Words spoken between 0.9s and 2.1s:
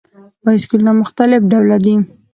مختلف ډوله دي.